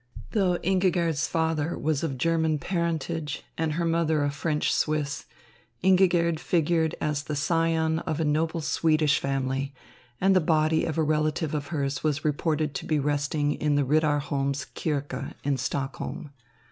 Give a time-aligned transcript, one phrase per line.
[0.31, 5.27] Though Ingigerd's father was of German parentage and her mother a French Swiss,
[5.83, 9.75] Ingigerd figured as the scion of a noble Swedish family,
[10.19, 13.85] and the body of a relative of hers was reported to be resting in the
[13.85, 16.31] Riddarholms Kyrka in Stockholm.